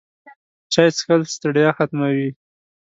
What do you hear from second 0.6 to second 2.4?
چای څښل د ستړیا ختموي